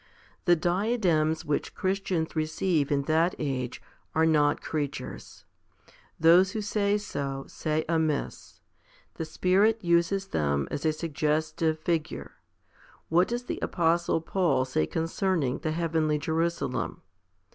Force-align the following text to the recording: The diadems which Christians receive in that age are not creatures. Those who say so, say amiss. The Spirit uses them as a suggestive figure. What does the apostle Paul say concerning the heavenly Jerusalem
The 0.45 0.55
diadems 0.55 1.45
which 1.45 1.75
Christians 1.75 2.35
receive 2.35 2.91
in 2.91 3.03
that 3.03 3.35
age 3.37 3.83
are 4.15 4.25
not 4.25 4.59
creatures. 4.59 5.45
Those 6.19 6.53
who 6.53 6.59
say 6.63 6.97
so, 6.97 7.45
say 7.47 7.85
amiss. 7.87 8.61
The 9.17 9.25
Spirit 9.25 9.77
uses 9.83 10.29
them 10.29 10.67
as 10.71 10.87
a 10.87 10.91
suggestive 10.93 11.77
figure. 11.77 12.31
What 13.09 13.27
does 13.27 13.43
the 13.43 13.59
apostle 13.61 14.21
Paul 14.21 14.65
say 14.65 14.87
concerning 14.87 15.59
the 15.59 15.71
heavenly 15.71 16.17
Jerusalem 16.17 17.03